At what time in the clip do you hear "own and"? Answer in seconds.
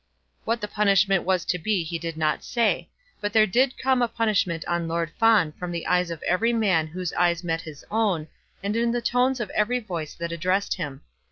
7.91-8.75